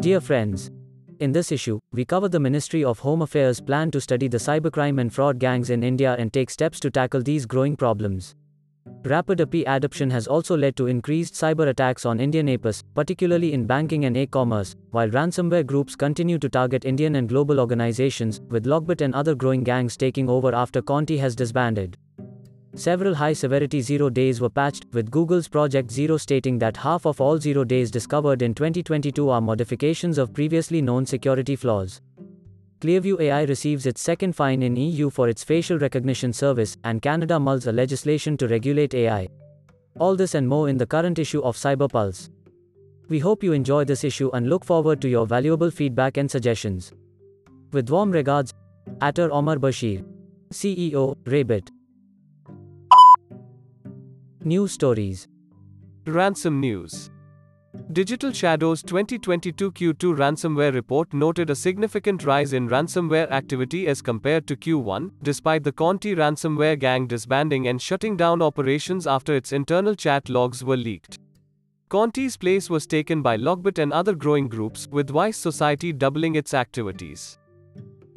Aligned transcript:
Dear 0.00 0.22
friends, 0.22 0.70
in 1.18 1.30
this 1.30 1.52
issue, 1.52 1.78
we 1.92 2.06
cover 2.06 2.26
the 2.26 2.40
Ministry 2.40 2.82
of 2.82 3.00
Home 3.00 3.20
Affairs' 3.20 3.60
plan 3.60 3.90
to 3.90 4.00
study 4.00 4.28
the 4.28 4.38
cybercrime 4.38 4.98
and 4.98 5.12
fraud 5.12 5.38
gangs 5.38 5.68
in 5.68 5.82
India 5.82 6.16
and 6.18 6.32
take 6.32 6.48
steps 6.48 6.80
to 6.80 6.90
tackle 6.90 7.20
these 7.20 7.44
growing 7.44 7.76
problems. 7.76 8.34
Rapid 9.04 9.42
AP 9.42 9.54
adoption 9.66 10.08
has 10.08 10.26
also 10.26 10.56
led 10.56 10.74
to 10.76 10.86
increased 10.86 11.34
cyber 11.34 11.68
attacks 11.68 12.06
on 12.06 12.18
Indian 12.18 12.46
apps, 12.46 12.82
particularly 12.94 13.52
in 13.52 13.66
banking 13.66 14.06
and 14.06 14.16
e-commerce, 14.16 14.74
while 14.90 15.10
ransomware 15.10 15.66
groups 15.66 15.94
continue 15.96 16.38
to 16.38 16.48
target 16.48 16.86
Indian 16.86 17.16
and 17.16 17.28
global 17.28 17.60
organizations, 17.60 18.40
with 18.48 18.64
LockBit 18.64 19.02
and 19.02 19.14
other 19.14 19.34
growing 19.34 19.62
gangs 19.62 19.98
taking 19.98 20.30
over 20.30 20.54
after 20.54 20.80
Conti 20.80 21.18
has 21.18 21.36
disbanded. 21.36 21.98
Several 22.74 23.14
high-severity 23.14 23.80
zero 23.80 24.08
days 24.08 24.40
were 24.40 24.48
patched, 24.48 24.86
with 24.92 25.10
Google's 25.10 25.48
Project 25.48 25.90
Zero 25.90 26.16
stating 26.16 26.56
that 26.60 26.76
half 26.76 27.04
of 27.04 27.20
all 27.20 27.36
zero 27.36 27.64
days 27.64 27.90
discovered 27.90 28.42
in 28.42 28.54
2022 28.54 29.28
are 29.28 29.40
modifications 29.40 30.18
of 30.18 30.32
previously 30.32 30.80
known 30.80 31.04
security 31.04 31.56
flaws. 31.56 32.00
Clearview 32.80 33.20
AI 33.20 33.42
receives 33.42 33.86
its 33.86 34.00
second 34.00 34.36
fine 34.36 34.62
in 34.62 34.76
EU 34.76 35.10
for 35.10 35.28
its 35.28 35.42
facial 35.42 35.78
recognition 35.80 36.32
service, 36.32 36.76
and 36.84 37.02
Canada 37.02 37.40
mulls 37.40 37.66
a 37.66 37.72
legislation 37.72 38.36
to 38.36 38.46
regulate 38.46 38.94
AI. 38.94 39.28
All 39.98 40.14
this 40.14 40.36
and 40.36 40.46
more 40.46 40.68
in 40.68 40.78
the 40.78 40.86
current 40.86 41.18
issue 41.18 41.42
of 41.42 41.56
Cyberpulse. 41.56 42.30
We 43.08 43.18
hope 43.18 43.42
you 43.42 43.52
enjoy 43.52 43.84
this 43.84 44.04
issue 44.04 44.30
and 44.32 44.48
look 44.48 44.64
forward 44.64 45.00
to 45.00 45.08
your 45.08 45.26
valuable 45.26 45.72
feedback 45.72 46.16
and 46.16 46.30
suggestions. 46.30 46.92
With 47.72 47.90
warm 47.90 48.12
regards, 48.12 48.54
Atar 49.00 49.30
Omar 49.32 49.56
Bashir, 49.56 50.04
CEO, 50.52 51.16
ReBIT. 51.24 51.68
News 54.42 54.72
Stories 54.72 55.28
Ransom 56.06 56.60
News 56.60 57.10
Digital 57.92 58.32
Shadow's 58.32 58.82
2022 58.82 59.70
Q2 59.70 60.16
ransomware 60.16 60.72
report 60.72 61.12
noted 61.12 61.50
a 61.50 61.54
significant 61.54 62.24
rise 62.24 62.54
in 62.54 62.66
ransomware 62.66 63.30
activity 63.30 63.86
as 63.86 64.00
compared 64.00 64.46
to 64.46 64.56
Q1, 64.56 65.10
despite 65.22 65.62
the 65.62 65.72
Conti 65.72 66.14
ransomware 66.14 66.78
gang 66.78 67.06
disbanding 67.06 67.68
and 67.68 67.82
shutting 67.82 68.16
down 68.16 68.40
operations 68.40 69.06
after 69.06 69.36
its 69.36 69.52
internal 69.52 69.94
chat 69.94 70.30
logs 70.30 70.64
were 70.64 70.78
leaked. 70.78 71.18
Conti's 71.90 72.38
place 72.38 72.70
was 72.70 72.86
taken 72.86 73.20
by 73.20 73.36
LockBit 73.36 73.78
and 73.78 73.92
other 73.92 74.14
growing 74.14 74.48
groups, 74.48 74.88
with 74.90 75.10
Vice 75.10 75.36
Society 75.36 75.92
doubling 75.92 76.36
its 76.36 76.54
activities. 76.54 77.36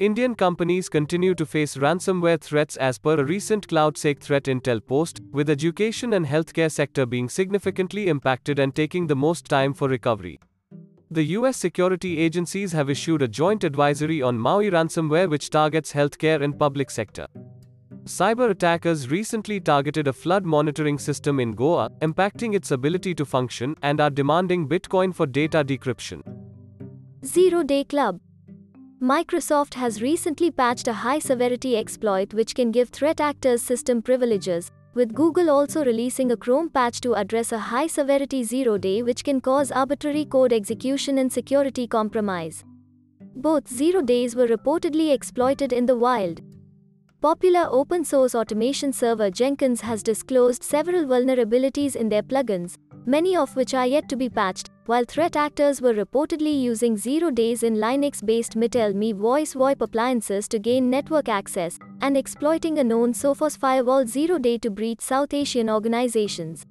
Indian 0.00 0.34
companies 0.34 0.88
continue 0.88 1.36
to 1.36 1.46
face 1.46 1.76
ransomware 1.76 2.40
threats 2.40 2.76
as 2.76 2.98
per 2.98 3.14
a 3.14 3.24
recent 3.24 3.68
CloudSEK 3.68 4.18
threat 4.18 4.44
intel 4.44 4.84
post, 4.84 5.20
with 5.30 5.48
education 5.48 6.14
and 6.14 6.26
healthcare 6.26 6.70
sector 6.70 7.06
being 7.06 7.28
significantly 7.28 8.08
impacted 8.08 8.58
and 8.58 8.74
taking 8.74 9.06
the 9.06 9.14
most 9.14 9.46
time 9.46 9.72
for 9.72 9.88
recovery. 9.88 10.40
The 11.12 11.22
US 11.38 11.56
security 11.56 12.18
agencies 12.18 12.72
have 12.72 12.90
issued 12.90 13.22
a 13.22 13.28
joint 13.28 13.62
advisory 13.62 14.20
on 14.20 14.36
Maui 14.36 14.68
ransomware 14.68 15.30
which 15.30 15.50
targets 15.50 15.92
healthcare 15.92 16.42
and 16.42 16.58
public 16.58 16.90
sector. 16.90 17.28
Cyber 18.02 18.50
attackers 18.50 19.08
recently 19.08 19.60
targeted 19.60 20.08
a 20.08 20.12
flood 20.12 20.44
monitoring 20.44 20.98
system 20.98 21.38
in 21.38 21.52
Goa, 21.52 21.90
impacting 22.00 22.54
its 22.54 22.72
ability 22.72 23.14
to 23.14 23.24
function, 23.24 23.76
and 23.80 24.00
are 24.00 24.10
demanding 24.10 24.68
Bitcoin 24.68 25.14
for 25.14 25.26
data 25.26 25.64
decryption. 25.64 26.22
Zero 27.24 27.62
Day 27.62 27.84
Club 27.84 28.20
Microsoft 29.04 29.74
has 29.74 30.00
recently 30.00 30.50
patched 30.50 30.88
a 30.88 30.92
high 30.94 31.18
severity 31.18 31.76
exploit 31.76 32.32
which 32.32 32.54
can 32.54 32.70
give 32.70 32.88
threat 32.88 33.20
actors 33.20 33.60
system 33.60 34.00
privileges, 34.00 34.70
with 34.94 35.12
Google 35.12 35.50
also 35.50 35.84
releasing 35.84 36.32
a 36.32 36.36
Chrome 36.38 36.70
patch 36.70 37.02
to 37.02 37.12
address 37.12 37.52
a 37.52 37.58
high 37.58 37.86
severity 37.86 38.42
zero 38.42 38.78
day 38.78 39.02
which 39.02 39.22
can 39.22 39.42
cause 39.42 39.70
arbitrary 39.70 40.24
code 40.24 40.54
execution 40.54 41.18
and 41.18 41.30
security 41.30 41.86
compromise. 41.86 42.64
Both 43.36 43.68
zero 43.68 44.00
days 44.00 44.34
were 44.34 44.48
reportedly 44.48 45.12
exploited 45.12 45.74
in 45.74 45.84
the 45.84 45.98
wild. 45.98 46.40
Popular 47.20 47.68
open 47.70 48.06
source 48.06 48.34
automation 48.34 48.90
server 48.90 49.30
Jenkins 49.30 49.82
has 49.82 50.02
disclosed 50.02 50.62
several 50.62 51.04
vulnerabilities 51.04 51.94
in 51.94 52.08
their 52.08 52.22
plugins, 52.22 52.78
many 53.06 53.36
of 53.36 53.54
which 53.56 53.74
are 53.74 53.86
yet 53.86 54.08
to 54.08 54.16
be 54.16 54.28
patched, 54.28 54.70
while 54.86 55.04
threat 55.04 55.36
actors 55.36 55.80
were 55.80 55.94
reportedly 55.94 56.60
using 56.60 56.96
zero 56.96 57.30
days 57.30 57.62
in 57.62 57.76
Linux 57.76 58.24
based 58.24 58.56
Mitel 58.56 58.94
MiVoice 58.94 59.54
VoIP 59.54 59.80
appliances 59.80 60.46
to 60.48 60.58
gain 60.58 60.90
network 60.90 61.28
access, 61.28 61.78
and 62.00 62.16
exploiting 62.16 62.78
a 62.78 62.84
known 62.84 63.12
Sophos 63.12 63.58
firewall 63.58 64.06
zero 64.06 64.38
day 64.38 64.58
to 64.58 64.70
breach 64.70 65.00
South 65.00 65.32
Asian 65.32 65.70
organizations. 65.70 66.66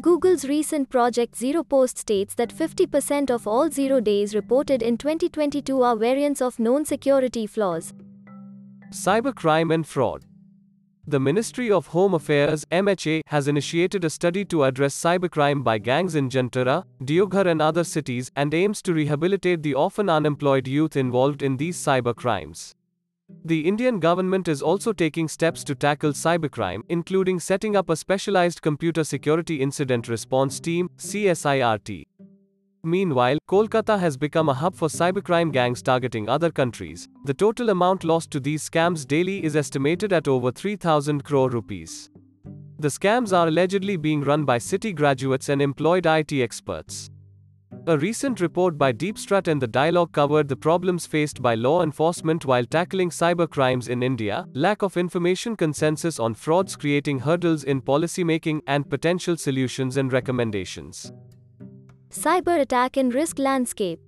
Google's 0.00 0.46
recent 0.46 0.88
Project 0.88 1.36
Zero 1.36 1.62
post 1.62 1.98
states 1.98 2.34
that 2.34 2.48
50% 2.48 3.30
of 3.30 3.46
all 3.46 3.68
zero 3.68 4.00
days 4.00 4.34
reported 4.34 4.82
in 4.82 4.96
2022 4.96 5.82
are 5.82 5.96
variants 5.96 6.40
of 6.40 6.58
known 6.58 6.86
security 6.86 7.46
flaws. 7.46 7.92
Cybercrime 8.90 9.72
and 9.74 9.86
fraud. 9.86 10.24
The 11.04 11.18
Ministry 11.18 11.68
of 11.68 11.88
Home 11.88 12.14
Affairs 12.14 12.64
MHA 12.66 13.22
has 13.26 13.48
initiated 13.48 14.04
a 14.04 14.10
study 14.10 14.44
to 14.44 14.62
address 14.62 14.94
cybercrime 14.94 15.64
by 15.64 15.78
gangs 15.78 16.14
in 16.14 16.30
Jamtara, 16.30 16.84
Deoghar 17.02 17.44
and 17.44 17.60
other 17.60 17.82
cities 17.82 18.30
and 18.36 18.54
aims 18.54 18.80
to 18.82 18.94
rehabilitate 18.94 19.64
the 19.64 19.74
often 19.74 20.08
unemployed 20.08 20.68
youth 20.68 20.96
involved 20.96 21.42
in 21.42 21.56
these 21.56 21.76
cybercrimes. 21.76 22.74
The 23.44 23.66
Indian 23.66 23.98
government 23.98 24.46
is 24.46 24.62
also 24.62 24.92
taking 24.92 25.26
steps 25.26 25.64
to 25.64 25.74
tackle 25.74 26.12
cybercrime, 26.12 26.82
including 26.88 27.40
setting 27.40 27.74
up 27.74 27.90
a 27.90 27.96
specialized 27.96 28.62
computer 28.62 29.02
security 29.02 29.60
incident 29.60 30.06
response 30.06 30.60
team 30.60 30.88
CSIRT. 30.98 32.06
Meanwhile, 32.84 33.38
Kolkata 33.48 33.96
has 33.98 34.16
become 34.16 34.48
a 34.48 34.54
hub 34.54 34.74
for 34.74 34.88
cybercrime 34.88 35.52
gangs 35.52 35.82
targeting 35.82 36.28
other 36.28 36.50
countries. 36.50 37.08
The 37.24 37.34
total 37.34 37.70
amount 37.70 38.02
lost 38.02 38.32
to 38.32 38.40
these 38.40 38.68
scams 38.68 39.06
daily 39.06 39.44
is 39.44 39.54
estimated 39.54 40.12
at 40.12 40.26
over 40.26 40.50
3000 40.50 41.22
crore 41.22 41.48
rupees. 41.48 42.10
The 42.80 42.88
scams 42.88 43.32
are 43.32 43.46
allegedly 43.46 43.96
being 43.96 44.22
run 44.22 44.44
by 44.44 44.58
city 44.58 44.92
graduates 44.92 45.48
and 45.48 45.62
employed 45.62 46.06
IT 46.06 46.32
experts. 46.32 47.08
A 47.86 47.96
recent 47.96 48.40
report 48.40 48.76
by 48.76 48.92
Deepstrat 48.92 49.46
and 49.46 49.62
the 49.62 49.68
Dialogue 49.68 50.10
covered 50.10 50.48
the 50.48 50.56
problems 50.56 51.06
faced 51.06 51.40
by 51.40 51.54
law 51.54 51.82
enforcement 51.82 52.44
while 52.44 52.64
tackling 52.64 53.10
cybercrimes 53.10 53.88
in 53.88 54.02
India, 54.02 54.44
lack 54.54 54.82
of 54.82 54.96
information 54.96 55.56
consensus 55.56 56.18
on 56.18 56.34
frauds 56.34 56.74
creating 56.74 57.20
hurdles 57.20 57.62
in 57.62 57.80
policymaking, 57.80 58.60
and 58.66 58.90
potential 58.90 59.36
solutions 59.36 59.96
and 59.96 60.12
recommendations. 60.12 61.12
Cyber 62.12 62.60
attack 62.60 62.98
and 62.98 63.14
risk 63.14 63.38
landscape. 63.38 63.98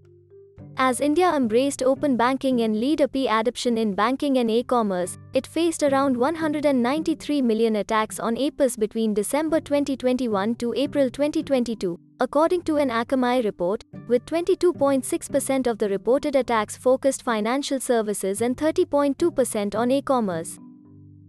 As 0.77 1.01
India 1.01 1.35
embraced 1.35 1.83
open 1.83 2.19
banking 2.19 2.61
and 2.61 2.79
lead 2.79 3.01
AP 3.01 3.17
adoption 3.17 3.79
in 3.79 3.95
banking 3.95 4.37
and 4.37 4.51
e-commerce, 4.51 5.17
it 5.33 5.47
faced 5.47 5.83
around 5.83 6.15
193 6.15 7.41
million 7.41 7.77
attacks 7.77 8.21
on 8.21 8.37
APIs 8.37 8.77
between 8.77 9.15
December 9.15 9.59
2021 9.59 10.55
to 10.57 10.75
April 10.75 11.09
2022, 11.09 11.99
according 12.21 12.61
to 12.63 12.77
an 12.77 12.91
Akamai 12.91 13.43
report, 13.43 13.85
with 14.07 14.27
22.6% 14.27 15.67
of 15.67 15.79
the 15.79 15.89
reported 15.89 16.37
attacks 16.37 16.77
focused 16.77 17.23
financial 17.23 17.81
services 17.81 18.43
and 18.43 18.59
30.2% 18.59 19.75
on 19.75 19.91
e-commerce. 19.91 20.59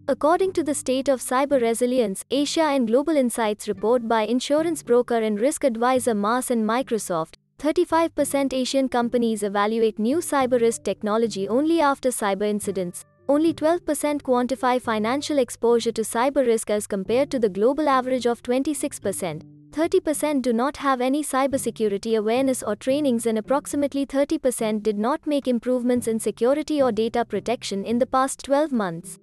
According 0.08 0.54
to 0.54 0.64
the 0.64 0.76
State 0.76 1.10
of 1.10 1.20
Cyber 1.20 1.60
Resilience 1.60 2.24
Asia 2.30 2.62
and 2.62 2.86
Global 2.88 3.18
Insights 3.18 3.68
report 3.68 4.08
by 4.08 4.22
insurance 4.22 4.84
broker 4.84 5.18
and 5.18 5.40
risk 5.40 5.64
advisor 5.64 6.14
Marsh 6.14 6.52
and 6.52 6.64
Microsoft, 6.64 7.38
35% 7.58 8.54
Asian 8.54 8.88
companies 8.88 9.42
evaluate 9.42 9.98
new 9.98 10.18
cyber 10.18 10.62
risk 10.62 10.84
technology 10.84 11.48
only 11.50 11.82
after 11.82 12.10
cyber 12.10 12.48
incidents. 12.48 13.04
Only 13.28 13.52
12% 13.52 14.22
quantify 14.22 14.80
financial 14.80 15.40
exposure 15.40 15.92
to 15.94 16.04
cyber 16.04 16.46
risk 16.46 16.70
as 16.70 16.86
compared 16.86 17.32
to 17.32 17.40
the 17.40 17.50
global 17.50 17.90
average 17.90 18.28
of 18.28 18.44
26%. 18.44 19.42
30% 19.72 20.42
do 20.44 20.54
not 20.54 20.78
have 20.78 21.02
any 21.02 21.24
cybersecurity 21.24 22.16
awareness 22.16 22.62
or 22.62 22.76
trainings, 22.76 23.26
and 23.26 23.40
approximately 23.40 24.06
30% 24.06 24.84
did 24.84 25.00
not 25.00 25.26
make 25.26 25.48
improvements 25.48 26.08
in 26.08 26.20
security 26.20 26.80
or 26.80 26.92
data 26.92 27.26
protection 27.26 27.84
in 27.84 27.98
the 27.98 28.06
past 28.06 28.44
12 28.44 28.72
months. 28.72 29.18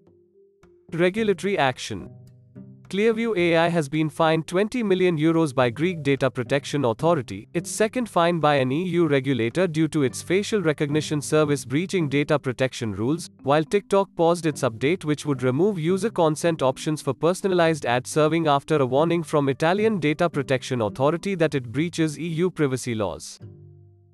Regulatory 0.95 1.57
action. 1.57 2.11
Clearview 2.91 3.35
AI 3.39 3.71
has 3.71 3.89
been 3.89 4.11
fined 4.11 4.47
20 4.47 4.83
million 4.83 5.17
euros 5.17 5.55
by 5.55 5.71
Greek 5.71 6.03
Data 6.03 6.31
Protection 6.31 6.85
Authority, 6.85 7.49
its 7.55 7.71
second 7.71 8.11
fine 8.11 8.41
by 8.41 8.57
an 8.57 8.71
EU 8.71 9.07
regulator 9.07 9.67
due 9.67 9.89
to 9.89 10.03
its 10.03 10.21
facial 10.21 10.61
recognition 10.61 11.23
service 11.23 11.65
breaching 11.65 12.11
data 12.11 12.39
protection 12.39 12.93
rules, 12.93 13.31
while 13.43 13.65
TikTok 13.65 14.11
paused 14.17 14.45
its 14.45 14.61
update 14.61 15.07
which 15.07 15.25
would 15.25 15.43
remove 15.43 15.79
user 15.79 16.11
consent 16.11 16.61
options 16.61 17.01
for 17.01 17.15
personalized 17.15 17.87
ad 17.87 18.07
serving 18.07 18.47
after 18.47 18.77
a 18.77 18.85
warning 18.85 19.23
from 19.23 19.49
Italian 19.49 19.99
Data 19.99 20.29
Protection 20.29 20.83
Authority 20.83 21.35
that 21.37 21.55
it 21.55 21.73
breaches 21.73 22.19
EU 22.19 22.51
privacy 22.51 22.95
laws. 22.95 23.41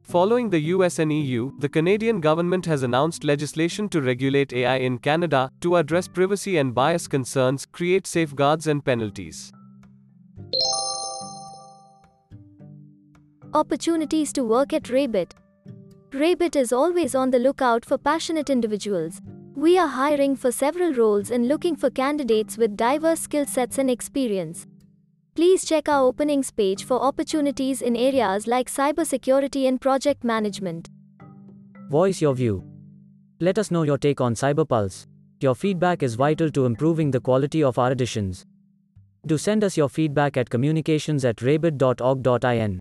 Following 0.09 0.49
the 0.49 0.61
US 0.75 0.99
and 1.01 1.13
EU, 1.13 1.53
the 1.59 1.69
Canadian 1.69 2.23
government 2.23 2.65
has 2.65 2.83
announced 2.83 3.25
legislation 3.25 3.91
to 3.91 4.01
regulate 4.01 4.55
AI 4.55 4.77
in 4.77 4.97
Canada 4.97 5.51
to 5.61 5.77
address 5.77 6.09
privacy 6.09 6.57
and 6.57 6.75
bias 6.75 7.07
concerns, 7.07 7.67
create 7.67 8.07
safeguards 8.07 8.67
and 8.69 8.83
penalties. 8.83 9.53
Opportunities 13.53 14.33
to 14.33 14.45
work 14.45 14.73
at 14.73 14.85
ReBIT. 14.85 15.33
ReBIT 16.13 16.57
is 16.57 16.73
always 16.73 17.15
on 17.15 17.31
the 17.31 17.39
lookout 17.39 17.85
for 17.85 17.99
passionate 17.99 18.49
individuals. 18.49 19.21
We 19.57 19.77
are 19.77 19.89
hiring 19.89 20.37
for 20.37 20.51
several 20.51 20.95
roles 20.95 21.31
and 21.31 21.49
looking 21.49 21.77
for 21.77 21.91
candidates 21.91 22.57
with 22.57 22.79
diverse 22.79 23.21
skill 23.21 23.45
sets 23.45 23.77
and 23.77 23.91
experience. 23.91 24.67
Please 25.39 25.65
check 25.65 25.89
our 25.89 26.03
openings 26.03 26.51
page 26.51 26.83
for 26.83 27.01
opportunities 27.01 27.81
in 27.81 27.95
areas 27.95 28.49
like 28.49 28.69
cybersecurity 28.69 29.69
and 29.69 29.81
project 29.81 30.25
management. 30.25 30.91
Voice 31.91 32.21
your 32.21 32.35
view. 32.35 32.65
Let 33.39 33.57
us 33.57 33.71
know 33.71 33.85
your 33.85 33.99
take 33.99 34.21
on 34.21 34.35
CyberPulse. 34.35 35.07
Your 35.41 35.55
feedback 35.55 36.03
is 36.03 36.17
vital 36.17 36.51
to 36.51 36.67
improving 36.67 37.13
the 37.13 37.21
quality 37.21 37.63
of 37.63 37.79
our 37.79 37.93
editions. 37.93 38.47
Do 39.27 39.39
send 39.39 39.63
us 39.63 39.77
your 39.77 39.89
feedback 39.89 40.37
at 40.37 40.51
communications 40.51 41.25
at 41.25 41.37
rebit.org.in. 41.37 42.81